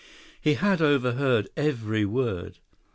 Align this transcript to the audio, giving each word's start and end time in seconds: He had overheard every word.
He 0.41 0.55
had 0.55 0.81
overheard 0.81 1.47
every 1.55 2.05
word. 2.05 2.57